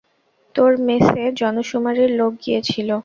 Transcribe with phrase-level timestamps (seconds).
[0.55, 2.95] তোর মেসে জনশুমারির লোক গিয়েছিলো?